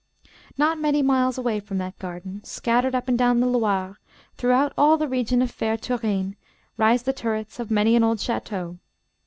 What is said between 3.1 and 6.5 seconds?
down the Loire throughout all the region of fair Tourraine,